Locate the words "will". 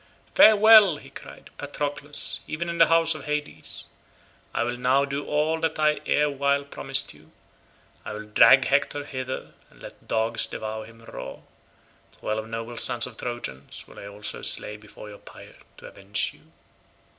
4.63-4.75, 8.13-8.25, 13.87-13.99